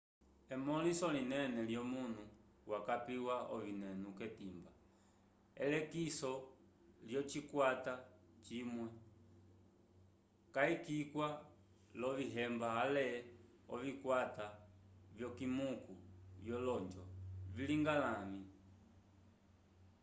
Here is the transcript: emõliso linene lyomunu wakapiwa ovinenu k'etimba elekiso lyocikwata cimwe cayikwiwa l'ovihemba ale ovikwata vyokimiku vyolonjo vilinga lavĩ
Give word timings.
emõliso 0.55 1.07
linene 1.15 1.61
lyomunu 1.69 2.23
wakapiwa 2.71 3.35
ovinenu 3.55 4.07
k'etimba 4.17 4.71
elekiso 5.65 6.31
lyocikwata 7.07 7.93
cimwe 8.45 8.87
cayikwiwa 10.53 11.27
l'ovihemba 11.99 12.67
ale 12.83 13.05
ovikwata 13.73 14.47
vyokimiku 15.17 15.93
vyolonjo 16.43 17.03
vilinga 17.55 17.93
lavĩ 18.03 18.41